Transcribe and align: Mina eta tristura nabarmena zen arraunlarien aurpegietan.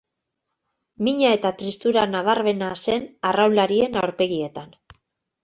Mina 1.07 1.29
eta 1.37 1.51
tristura 1.59 2.05
nabarmena 2.15 2.71
zen 2.87 3.07
arraunlarien 3.33 4.01
aurpegietan. 4.03 4.75